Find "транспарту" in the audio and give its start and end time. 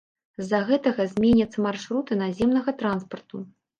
2.81-3.45